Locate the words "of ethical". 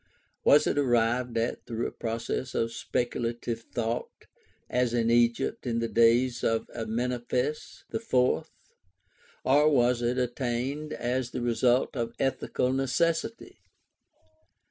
11.95-12.73